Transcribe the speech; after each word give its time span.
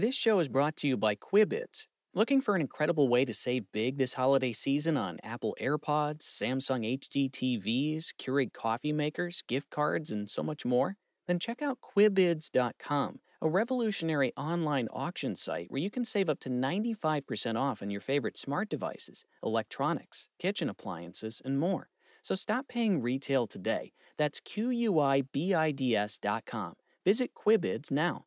This 0.00 0.16
show 0.16 0.40
is 0.40 0.48
brought 0.48 0.74
to 0.78 0.88
you 0.88 0.96
by 0.96 1.14
Quibids. 1.14 1.86
Looking 2.14 2.40
for 2.40 2.56
an 2.56 2.60
incredible 2.60 3.06
way 3.06 3.24
to 3.24 3.32
save 3.32 3.70
big 3.70 3.96
this 3.96 4.14
holiday 4.14 4.52
season 4.52 4.96
on 4.96 5.20
Apple 5.22 5.56
AirPods, 5.60 6.22
Samsung 6.22 6.98
HD 6.98 7.30
TVs, 7.30 8.06
Keurig 8.18 8.52
coffee 8.52 8.92
makers, 8.92 9.44
gift 9.46 9.70
cards, 9.70 10.10
and 10.10 10.28
so 10.28 10.42
much 10.42 10.66
more? 10.66 10.96
Then 11.28 11.38
check 11.38 11.62
out 11.62 11.78
Quibids.com, 11.80 13.20
a 13.40 13.48
revolutionary 13.48 14.32
online 14.36 14.88
auction 14.92 15.36
site 15.36 15.70
where 15.70 15.80
you 15.80 15.92
can 15.92 16.04
save 16.04 16.28
up 16.28 16.40
to 16.40 16.50
95% 16.50 17.54
off 17.54 17.80
on 17.80 17.88
your 17.88 18.00
favorite 18.00 18.36
smart 18.36 18.68
devices, 18.68 19.24
electronics, 19.44 20.28
kitchen 20.40 20.68
appliances, 20.68 21.40
and 21.44 21.60
more. 21.60 21.88
So 22.20 22.34
stop 22.34 22.66
paying 22.66 23.00
retail 23.00 23.46
today. 23.46 23.92
That's 24.18 24.40
Q 24.40 24.70
U 24.70 24.98
I 24.98 25.22
B 25.22 25.54
I 25.54 25.70
D 25.70 25.94
S.com. 25.94 26.74
Visit 27.04 27.32
Quibids 27.32 27.92
now. 27.92 28.24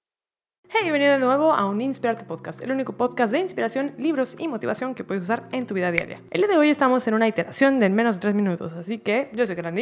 Hey, 0.70 0.82
bienvenido 0.82 1.14
de 1.14 1.20
nuevo 1.20 1.54
a 1.54 1.66
un 1.66 1.80
Inspirarte 1.80 2.26
Podcast, 2.26 2.62
el 2.62 2.72
único 2.72 2.92
podcast 2.92 3.32
de 3.32 3.40
inspiración, 3.40 3.94
libros 3.98 4.36
y 4.38 4.50
motivación 4.50 4.96
que 4.96 5.06
puedes 5.06 5.24
usar 5.24 5.48
en 5.54 5.66
tu 5.66 5.74
vida 5.74 5.94
diaria. 5.94 6.22
El 6.30 6.42
día 6.42 6.50
de 6.50 6.58
hoy 6.58 6.70
estamos 6.70 7.08
en 7.08 7.14
una 7.14 7.26
iteración 7.26 7.80
de 7.80 7.86
en 7.86 7.96
menos 7.96 8.16
de 8.16 8.20
3 8.20 8.36
minutos, 8.36 8.74
así 8.74 8.98
que 8.98 9.30
yo 9.34 9.46
soy 9.46 9.56
Gran 9.56 9.76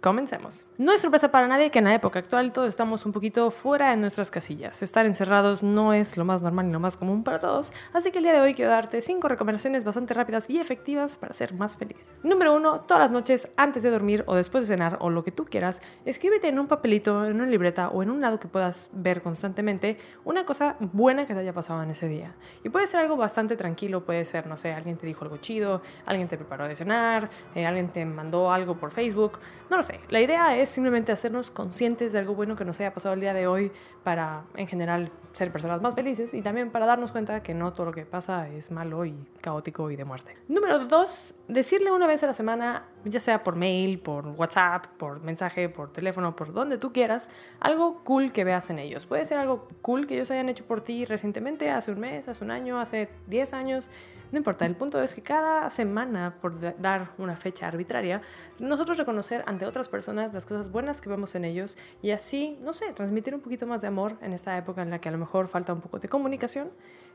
Comencemos. 0.00 0.64
No 0.76 0.92
es 0.92 1.00
sorpresa 1.00 1.32
para 1.32 1.48
nadie 1.48 1.72
que 1.72 1.80
en 1.80 1.86
la 1.86 1.94
época 1.94 2.20
actual 2.20 2.52
todos 2.52 2.68
estamos 2.68 3.04
un 3.04 3.10
poquito 3.10 3.50
fuera 3.50 3.90
de 3.90 3.96
nuestras 3.96 4.30
casillas. 4.30 4.80
Estar 4.80 5.06
encerrados 5.06 5.64
no 5.64 5.92
es 5.92 6.16
lo 6.16 6.24
más 6.24 6.40
normal 6.40 6.68
y 6.68 6.70
lo 6.70 6.78
más 6.78 6.96
común 6.96 7.24
para 7.24 7.40
todos, 7.40 7.72
así 7.92 8.12
que 8.12 8.18
el 8.18 8.24
día 8.24 8.32
de 8.32 8.40
hoy 8.40 8.54
quiero 8.54 8.70
darte 8.70 9.00
5 9.00 9.26
recomendaciones 9.26 9.82
bastante 9.82 10.14
rápidas 10.14 10.48
y 10.50 10.60
efectivas 10.60 11.18
para 11.18 11.34
ser 11.34 11.52
más 11.54 11.76
feliz. 11.76 12.20
Número 12.22 12.54
1. 12.54 12.82
Todas 12.82 13.00
las 13.00 13.10
noches 13.10 13.48
antes 13.56 13.82
de 13.82 13.90
dormir 13.90 14.22
o 14.26 14.36
después 14.36 14.68
de 14.68 14.76
cenar 14.76 14.98
o 15.00 15.10
lo 15.10 15.24
que 15.24 15.32
tú 15.32 15.44
quieras, 15.46 15.82
escríbete 16.04 16.46
en 16.46 16.60
un 16.60 16.68
papelito, 16.68 17.26
en 17.26 17.34
una 17.34 17.46
libreta 17.46 17.88
o 17.88 18.04
en 18.04 18.10
un 18.10 18.20
lado 18.20 18.38
que 18.38 18.46
puedas 18.46 18.90
ver 18.92 19.20
constantemente 19.20 19.98
una 20.24 20.44
cosa 20.44 20.76
buena 20.78 21.26
que 21.26 21.34
te 21.34 21.40
haya 21.40 21.52
pasado 21.52 21.82
en 21.82 21.90
ese 21.90 22.06
día. 22.06 22.36
Y 22.62 22.68
puede 22.68 22.86
ser 22.86 23.00
algo 23.00 23.16
bastante 23.16 23.56
tranquilo, 23.56 24.04
puede 24.04 24.24
ser, 24.24 24.46
no 24.46 24.56
sé, 24.56 24.72
alguien 24.72 24.96
te 24.96 25.08
dijo 25.08 25.24
algo 25.24 25.38
chido, 25.38 25.82
alguien 26.06 26.28
te 26.28 26.36
preparó 26.36 26.68
de 26.68 26.76
cenar, 26.76 27.30
eh, 27.56 27.66
alguien 27.66 27.88
te 27.88 28.04
mandó 28.04 28.52
algo 28.52 28.76
por 28.76 28.92
Facebook, 28.92 29.40
no 29.70 29.76
lo 29.76 29.82
la 30.08 30.20
idea 30.20 30.56
es 30.56 30.68
simplemente 30.68 31.12
hacernos 31.12 31.50
conscientes 31.50 32.12
de 32.12 32.18
algo 32.18 32.34
bueno 32.34 32.56
que 32.56 32.64
nos 32.64 32.78
haya 32.80 32.92
pasado 32.92 33.14
el 33.14 33.20
día 33.20 33.34
de 33.34 33.46
hoy 33.46 33.72
para, 34.04 34.44
en 34.54 34.66
general, 34.66 35.10
ser 35.32 35.52
personas 35.52 35.80
más 35.80 35.94
felices 35.94 36.34
y 36.34 36.42
también 36.42 36.70
para 36.70 36.86
darnos 36.86 37.12
cuenta 37.12 37.42
que 37.42 37.54
no 37.54 37.72
todo 37.72 37.86
lo 37.86 37.92
que 37.92 38.04
pasa 38.04 38.48
es 38.48 38.70
malo 38.70 39.04
y 39.04 39.14
caótico 39.40 39.90
y 39.90 39.96
de 39.96 40.04
muerte. 40.04 40.36
Número 40.48 40.80
dos, 40.86 41.34
decirle 41.48 41.90
una 41.92 42.06
vez 42.06 42.22
a 42.22 42.26
la 42.26 42.32
semana, 42.32 42.84
ya 43.10 43.20
sea 43.20 43.44
por 43.44 43.56
mail, 43.56 43.98
por 43.98 44.26
WhatsApp, 44.28 44.86
por 44.98 45.20
mensaje, 45.20 45.68
por 45.68 45.92
teléfono, 45.92 46.36
por 46.36 46.52
donde 46.52 46.78
tú 46.78 46.92
quieras, 46.92 47.30
algo 47.60 48.02
cool 48.04 48.32
que 48.32 48.44
veas 48.44 48.70
en 48.70 48.78
ellos. 48.78 49.06
Puede 49.06 49.24
ser 49.24 49.38
algo 49.38 49.68
cool 49.82 50.06
que 50.06 50.14
ellos 50.14 50.30
hayan 50.30 50.48
hecho 50.48 50.64
por 50.64 50.80
ti 50.80 51.04
recientemente, 51.04 51.70
hace 51.70 51.90
un 51.92 52.00
mes, 52.00 52.28
hace 52.28 52.44
un 52.44 52.50
año, 52.50 52.80
hace 52.80 53.08
10 53.26 53.52
años 53.54 53.90
no 54.30 54.36
importa, 54.36 54.66
el 54.66 54.76
punto 54.76 55.00
es 55.02 55.14
que 55.14 55.22
cada 55.22 55.70
semana, 55.70 56.36
por 56.42 56.60
dar 56.80 57.12
una 57.16 57.34
fecha 57.34 57.66
arbitraria, 57.66 58.20
nosotros 58.58 58.98
reconocer 58.98 59.42
ante 59.46 59.64
otras 59.64 59.88
personas 59.88 60.34
las 60.34 60.44
cosas 60.44 60.70
buenas 60.70 61.00
que 61.00 61.08
vemos 61.08 61.34
en 61.34 61.46
ellos 61.46 61.78
y 62.02 62.10
así, 62.10 62.58
no 62.60 62.74
sé, 62.74 62.92
transmitir 62.92 63.34
un 63.34 63.40
poquito 63.40 63.66
más 63.66 63.80
de 63.80 63.88
amor 63.88 64.18
en 64.20 64.34
esta 64.34 64.56
época 64.58 64.82
en 64.82 64.90
la 64.90 65.00
que 65.00 65.08
a 65.08 65.12
lo 65.12 65.18
mejor 65.18 65.48
falta 65.48 65.72
un 65.72 65.80
poco 65.80 65.98
de 65.98 66.08
comunicación 66.08 66.70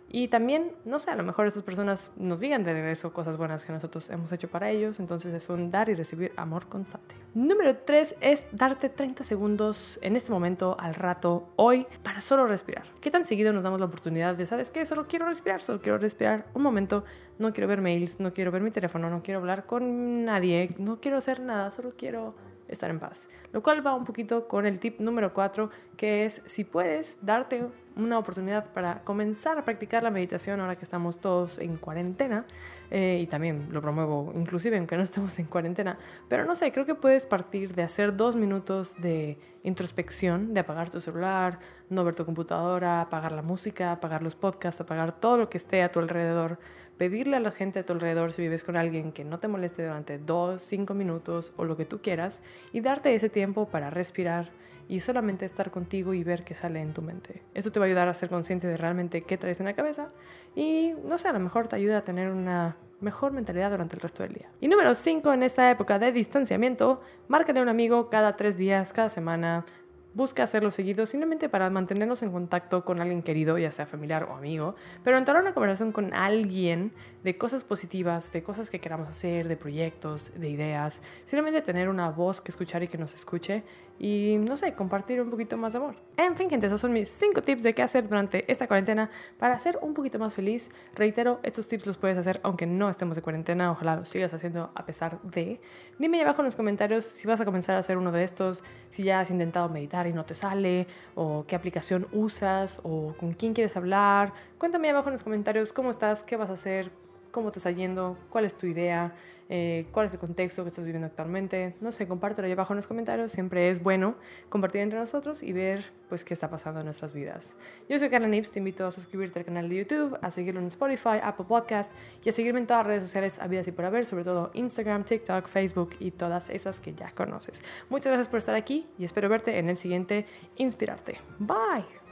y 0.10 0.28
también, 0.28 0.74
no 0.86 1.00
sé, 1.00 1.10
a 1.10 1.16
lo 1.16 1.24
mejor 1.24 1.48
esas 1.48 1.64
personas 1.64 2.12
nos 2.18 2.40
digan 2.40 2.64
de 2.64 2.74
regreso 2.74 3.14
cosas 3.14 3.36
buenas 3.36 3.66
que 3.66 3.74
nosotros 3.74 4.10
hemos 4.12 4.32
hecho 4.32 4.48
para 4.48 4.70
ellos. 4.70 5.00
Entonces 5.00 5.34
es 5.34 5.50
un 5.50 5.72
dar 5.72 5.90
y 5.90 5.96
recibir 5.96 6.32
amor 6.36 6.68
constante. 6.68 7.16
Número 7.34 7.78
3 7.78 8.18
es 8.22 8.46
darte 8.52 8.90
30 8.90 9.24
segundos 9.24 9.98
en 10.04 10.16
este 10.16 10.32
momento, 10.32 10.78
al 10.80 10.94
rato, 10.94 11.50
hoy, 11.56 11.88
para 12.04 12.22
solo 12.22 12.46
respirar. 12.46 12.86
¿Qué 13.02 13.10
tan 13.10 13.26
seguido 13.26 13.54
nos 13.54 13.64
damos 13.64 13.80
la 13.80 13.88
oportunidad 13.88 14.36
de, 14.36 14.46
sabes 14.46 14.70
qué? 14.70 14.86
Solo 14.86 15.08
quiero 15.08 15.26
respirar, 15.26 15.62
solo 15.62 15.82
quiero 15.82 15.98
respirar 15.98 16.46
un 16.54 16.62
momento. 16.62 17.04
No 17.40 17.52
quiero 17.52 17.68
ver 17.68 17.82
mails, 17.82 18.20
no 18.20 18.34
quiero 18.34 18.52
ver 18.52 18.62
mi 18.62 18.70
teléfono, 18.70 19.10
no 19.10 19.24
quiero 19.24 19.40
hablar 19.40 19.66
con 19.66 20.26
nadie, 20.26 20.76
no 20.78 21.02
quiero 21.02 21.18
hacer 21.18 21.40
nada, 21.40 21.72
solo 21.72 21.94
quiero 21.98 22.36
estar 22.68 22.90
en 22.90 23.00
paz. 23.00 23.30
Lo 23.52 23.64
cual 23.64 23.86
va 23.86 23.96
un 23.96 24.04
poquito 24.04 24.48
con 24.48 24.66
el 24.66 24.80
tip 24.80 25.00
número 25.00 25.34
4, 25.34 25.70
que 25.98 26.26
es 26.26 26.42
si 26.46 26.64
puedes 26.64 27.18
darte 27.22 27.66
una 27.96 28.18
oportunidad 28.18 28.72
para 28.74 29.04
comenzar 29.04 29.58
a 29.58 29.66
practicar 29.66 30.04
la 30.04 30.12
meditación 30.12 30.60
ahora 30.60 30.76
que 30.76 30.84
estamos 30.84 31.20
todos 31.20 31.60
en 31.60 31.78
cuarentena. 31.78 32.46
Eh, 32.92 33.20
y 33.24 33.28
también 33.28 33.70
lo 33.72 33.82
promuevo 33.82 34.32
inclusive 34.36 34.78
aunque 34.78 34.96
no 34.98 35.04
estemos 35.04 35.38
en 35.40 35.46
cuarentena. 35.46 35.98
Pero 36.30 36.46
no 36.46 36.56
sé, 36.56 36.72
creo 36.72 36.86
que 36.86 36.96
puedes 36.96 37.26
partir 37.26 37.74
de 37.74 37.84
hacer 37.84 38.16
dos 38.16 38.36
minutos 38.36 38.96
de 39.02 39.38
introspección, 39.64 40.54
de 40.54 40.60
apagar 40.60 40.90
tu 40.90 41.02
celular, 41.02 41.60
no 41.90 42.04
ver 42.04 42.16
tu 42.16 42.26
computadora, 42.26 43.02
apagar 43.02 43.32
la 43.32 43.42
música, 43.42 43.92
apagar 43.92 44.22
los 44.22 44.36
podcasts, 44.36 44.82
apagar 44.82 45.14
todo 45.14 45.38
lo 45.38 45.50
que 45.50 45.58
esté 45.58 45.82
a 45.82 45.92
tu 45.92 46.00
alrededor. 46.00 46.60
Pedirle 46.98 47.38
a 47.38 47.40
la 47.40 47.52
gente 47.52 47.80
a 47.80 47.86
tu 47.86 47.94
alrededor 47.94 48.34
si 48.34 48.44
vives 48.44 48.64
con 48.64 48.76
alguien 48.76 49.12
que 49.12 49.24
no 49.24 49.40
te 49.40 49.48
moleste 49.48 49.84
durante 49.84 50.20
dos, 50.20 50.62
cinco 50.62 50.94
minutos 50.94 51.52
o 51.58 51.66
lo 51.66 51.76
que 51.76 51.86
tú 51.86 52.02
quieras 52.02 52.44
y 52.72 52.82
darte 52.82 53.16
ese 53.16 53.30
tiempo 53.30 53.68
para 53.68 53.90
respirar 53.90 54.52
y 54.88 55.00
solamente 55.00 55.46
estar 55.46 55.72
contigo 55.72 56.14
y 56.14 56.24
ver 56.24 56.44
qué 56.44 56.54
sale 56.54 56.82
en 56.82 56.94
tu 56.94 57.02
mente. 57.02 57.42
Eso 57.54 57.72
te 57.72 57.80
va 57.80 57.86
a 57.86 57.88
ayudar 57.88 58.10
a 58.10 58.14
ser 58.14 58.30
consciente 58.30 58.68
de 58.68 58.78
realmente 58.78 59.24
qué 59.24 59.38
traes 59.38 59.60
en 59.60 59.66
la 59.66 59.74
cabeza 59.74 60.10
y 60.56 60.94
no 61.04 61.18
sé, 61.18 61.30
a 61.30 61.34
lo 61.34 61.40
mejor 61.40 61.68
te 61.68 61.78
ayuda 61.78 62.00
a 62.00 62.04
tener 62.04 62.30
una 62.30 62.76
mejor 63.04 63.32
mentalidad 63.32 63.70
durante 63.72 63.96
el 63.96 64.02
resto 64.02 64.24
del 64.24 64.34
día. 64.34 64.50
Y 64.60 64.68
número 64.68 64.96
5, 64.96 65.34
en 65.34 65.44
esta 65.44 65.70
época 65.70 66.00
de 66.00 66.12
distanciamiento, 66.12 67.02
márcale 67.28 67.60
a 67.60 67.64
un 67.64 67.70
amigo 67.70 68.10
cada 68.10 68.36
tres 68.36 68.58
días, 68.58 68.94
cada 68.94 69.10
semana, 69.10 69.66
busca 70.14 70.44
hacerlo 70.44 70.72
seguido 70.72 71.06
simplemente 71.06 71.50
para 71.50 71.70
mantenernos 71.70 72.22
en 72.24 72.32
contacto 72.32 72.86
con 72.86 73.02
alguien 73.02 73.24
querido, 73.24 73.58
ya 73.58 73.72
sea 73.72 73.86
familiar 73.86 74.24
o 74.24 74.36
amigo, 74.36 74.76
pero 75.04 75.18
entrar 75.18 75.38
a 75.38 75.42
una 75.42 75.54
conversación 75.54 75.92
con 75.92 76.14
alguien 76.14 76.92
de 77.24 77.38
cosas 77.38 77.64
positivas, 77.64 78.32
de 78.32 78.44
cosas 78.44 78.70
que 78.70 78.80
queramos 78.80 79.10
hacer, 79.10 79.48
de 79.48 79.58
proyectos, 79.58 80.32
de 80.36 80.50
ideas, 80.50 81.02
simplemente 81.24 81.62
tener 81.62 81.90
una 81.90 82.10
voz 82.10 82.42
que 82.42 82.52
escuchar 82.52 82.84
y 82.84 82.88
que 82.88 82.98
nos 82.98 83.14
escuche 83.14 83.64
y 84.00 84.38
no 84.40 84.58
sé, 84.58 84.74
compartir 84.74 85.22
un 85.22 85.30
poquito 85.30 85.56
más 85.56 85.74
de 85.74 85.80
amor. 85.80 85.96
En 86.18 86.36
fin, 86.36 86.50
gente, 86.50 86.68
esos 86.68 86.82
son 86.82 86.94
mis 86.94 87.10
5 87.10 87.42
tips 87.42 87.64
de 87.64 87.74
qué 87.74 87.84
hacer 87.84 88.08
durante 88.08 88.52
esta 88.52 88.68
cuarentena 88.68 89.10
para 89.38 89.58
ser 89.60 89.80
un 89.82 89.94
poquito 89.94 90.20
más 90.20 90.34
feliz. 90.34 90.72
Reitero, 90.96 91.40
estos 91.44 91.68
tips 91.68 91.88
los 91.88 91.98
puedes 91.98 92.18
hacer 92.18 92.40
aunque 92.44 92.66
no 92.66 92.90
estemos 92.90 93.16
de 93.16 93.22
cuarentena, 93.22 93.72
ojalá 93.72 93.96
los 93.96 94.10
sigas 94.10 94.34
haciendo 94.34 94.72
a 94.76 94.86
pesar 94.86 95.22
de. 95.22 95.62
Dime 96.00 96.18
ahí 96.18 96.24
abajo 96.24 96.42
en 96.42 96.46
los 96.46 96.56
comentarios 96.56 97.06
si 97.06 97.28
vas 97.28 97.40
a 97.40 97.46
comenzar 97.46 97.76
a 97.76 97.80
hacer 97.80 97.98
uno 97.98 98.12
de 98.12 98.24
estos, 98.24 98.64
si 98.90 99.04
ya 99.04 99.20
has 99.20 99.32
intentado 99.32 99.70
meditar 99.70 100.03
y 100.08 100.14
no 100.14 100.26
te 100.26 100.36
sale, 100.36 100.88
o 101.16 101.46
qué 101.48 101.56
aplicación 101.56 102.08
usas, 102.12 102.80
o 102.84 103.14
con 103.20 103.34
quién 103.34 103.54
quieres 103.54 103.78
hablar. 103.78 104.34
Cuéntame 104.58 104.90
abajo 104.90 105.10
en 105.10 105.14
los 105.14 105.24
comentarios 105.24 105.74
cómo 105.74 105.92
estás, 105.92 106.24
qué 106.24 106.36
vas 106.36 106.50
a 106.50 106.54
hacer, 106.54 106.92
cómo 107.34 107.52
te 107.52 107.60
está 107.60 107.72
yendo, 107.72 108.16
cuál 108.30 108.46
es 108.46 108.56
tu 108.56 108.68
idea, 108.68 109.14
eh, 109.50 109.88
cuál 109.92 110.06
es 110.06 110.14
el 110.14 110.20
contexto 110.20 110.64
que 110.64 110.70
estás 110.70 110.86
viviendo 110.86 111.08
actualmente. 111.08 111.76
No 111.82 111.92
sé, 111.92 112.08
compártelo 112.08 112.46
ahí 112.46 112.54
abajo 112.54 112.74
en 112.74 112.78
los 112.78 112.88
comentarios. 112.88 113.32
Siempre 113.32 113.70
es 113.70 113.82
bueno 113.84 114.16
compartir 114.50 114.82
entre 114.82 115.00
nosotros 115.00 115.44
y 115.44 115.52
ver 115.52 115.92
pues 116.08 116.24
qué 116.24 116.34
está 116.34 116.50
pasando 116.50 116.80
en 116.80 116.86
nuestras 116.86 117.14
vidas. 117.14 117.56
Yo 117.90 117.98
soy 118.00 118.10
Carla 118.10 118.28
Nips, 118.28 118.52
te 118.52 118.60
invito 118.60 118.86
a 118.86 118.92
suscribirte 118.92 119.40
al 119.40 119.46
canal 119.46 119.68
de 119.68 119.78
YouTube, 119.78 120.18
a 120.22 120.32
seguirlo 120.32 120.62
en 120.62 120.68
Spotify, 120.68 121.20
Apple 121.22 121.46
Podcast 121.48 121.94
y 122.24 122.30
a 122.30 122.32
seguirme 122.32 122.60
en 122.60 122.68
todas 122.68 122.82
las 122.82 122.88
redes 122.88 123.04
sociales 123.04 123.40
habidas 123.40 123.68
y 123.68 123.72
por 123.72 123.86
haber, 123.86 124.06
sobre 124.06 124.24
todo 124.24 124.52
Instagram, 124.54 125.04
TikTok, 125.04 125.48
Facebook 125.48 125.96
y 126.00 126.12
todas 126.12 126.52
esas 126.52 126.80
que 126.80 126.94
ya 126.94 127.12
conoces. 127.12 127.62
Muchas 127.90 128.08
gracias 128.08 128.30
por 128.30 128.38
estar 128.38 128.56
aquí 128.56 128.88
y 129.00 129.06
espero 129.06 129.28
verte 129.28 129.58
en 129.58 129.70
el 129.70 129.76
siguiente 129.76 130.28
Inspirarte. 130.56 131.18
Bye. 131.40 132.03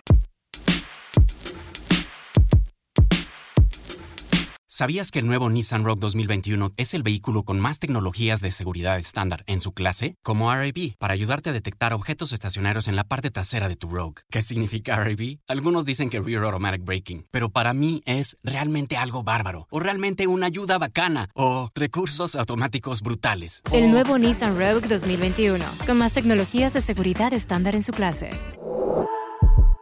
¿Sabías 4.74 5.12
que 5.12 5.20
el 5.20 5.28
nuevo 5.28 5.50
Nissan 5.50 5.84
Rogue 5.84 6.00
2021 6.00 6.72
es 6.78 6.94
el 6.94 7.04
vehículo 7.04 7.44
con 7.44 7.59
más 7.59 7.80
tecnologías 7.80 8.40
de 8.40 8.52
seguridad 8.52 8.98
estándar 9.00 9.44
en 9.46 9.59
su 9.59 9.74
clase? 9.74 10.16
Como 10.24 10.50
RAB, 10.50 10.96
para 10.98 11.14
ayudarte 11.14 11.50
a 11.50 11.54
detectar 11.54 11.94
objetos 11.94 12.32
estacionarios 12.32 12.88
en 12.88 12.96
la 12.96 13.04
parte 13.04 13.31
trasera 13.31 13.68
de 13.68 13.76
tu 13.76 13.90
Rogue. 13.90 14.22
¿Qué 14.30 14.42
significa 14.42 14.96
RAB? 14.96 15.40
Algunos 15.50 15.84
dicen 15.84 16.10
que 16.10 16.22
Rear 16.22 16.46
Automatic 16.46 16.86
Braking, 16.86 17.26
pero 17.31 17.50
para 17.50 17.74
mí 17.74 18.01
es 18.06 18.38
realmente 18.44 18.95
algo 18.95 19.24
bárbaro, 19.24 19.68
o 19.72 19.81
realmente 19.81 20.28
una 20.28 20.45
ayuda 20.45 20.78
bacana, 20.78 21.30
o 21.34 21.69
recursos 21.75 22.38
automáticos 22.38 23.01
brutales. 23.01 23.63
El 23.74 23.92
nuevo 23.92 24.18
Nissan 24.18 24.57
Rogue 24.57 24.88
2021, 24.88 25.66
con 25.86 25.98
más 25.98 26.13
tecnologías 26.13 26.72
de 26.72 26.80
seguridad 26.80 27.34
estándar 27.34 27.75
en 27.75 27.84
su 27.84 27.92
clase. 27.92 28.30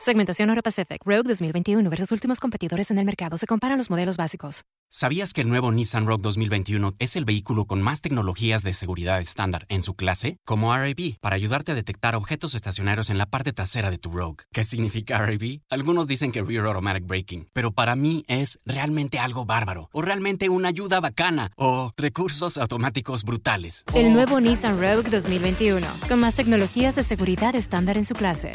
Segmentación 0.02 0.48
Euro 0.48 0.62
Pacific 0.64 1.02
Rogue 1.04 1.24
2021 1.28 1.90
versus 1.90 2.14
últimos 2.14 2.40
competidores 2.40 2.90
en 2.90 3.00
el 3.00 3.06
mercado. 3.06 3.36
Se 3.36 3.46
comparan 3.46 3.78
los 3.78 3.90
modelos 3.90 4.16
básicos. 4.16 4.64
¿Sabías 4.90 5.34
que 5.34 5.42
el 5.42 5.50
nuevo 5.50 5.74
Nissan 5.74 6.08
Rogue 6.08 6.24
2021 6.24 6.96
es 7.00 7.18
el 7.18 7.26
vehículo 7.26 7.66
con 7.66 7.82
más 7.82 8.00
tecnologías 8.00 8.64
de 8.64 8.74
seguridad 8.74 9.20
estándar 9.20 9.66
en 9.68 9.84
su 9.84 9.96
clase? 9.96 10.38
Como 10.46 10.74
RAB, 10.74 11.20
para 11.20 11.36
ayudarte 11.36 11.74
a 11.74 11.76
detectar 11.76 12.16
objetos 12.16 12.56
estacionarios 12.56 13.10
en 13.10 13.18
la 13.18 13.26
parte 13.26 13.52
trasera 13.52 13.92
de 13.92 13.98
tu 13.98 14.10
Rogue. 14.10 14.46
¿Qué 14.54 14.64
significa 14.64 15.18
RAB? 15.18 15.60
Algunos 15.70 16.08
dicen 16.08 16.32
que 16.32 16.42
Rear 16.44 16.66
Automatic 16.66 17.06
Braking, 17.06 17.50
pero 17.52 17.74
para 17.74 17.98
mí 17.98 18.24
es 18.30 18.58
realmente 18.66 19.20
algo 19.20 19.46
bárbaro, 19.46 19.90
o 19.92 20.02
realmente 20.02 20.48
una 20.48 20.70
ayuda 20.70 21.02
bacana, 21.02 21.52
o 21.58 21.92
recursos 21.98 22.58
automáticos 22.58 23.26
brutales. 23.26 23.84
El 23.94 24.14
nuevo 24.14 24.40
Nissan 24.40 24.80
Rogue 24.80 25.10
2021, 25.10 25.86
con 26.08 26.22
más 26.22 26.36
tecnologías 26.36 26.96
de 26.96 27.04
seguridad 27.04 27.54
estándar 27.54 27.98
en 27.98 28.06
su 28.06 28.16
clase. 28.16 28.54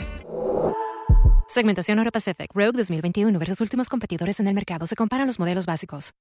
Segmentación 1.55 2.01
Euro 2.01 2.11
Pacific 2.11 2.51
Rogue 2.53 2.73
2021 2.79 3.39
versus 3.39 3.61
últimos 3.61 3.89
competidores 3.89 4.41
en 4.41 4.49
el 4.49 4.55
mercado. 4.55 4.87
Se 4.87 4.97
comparan 4.97 5.29
los 5.29 5.39
modelos 5.39 5.67
básicos. 5.67 6.15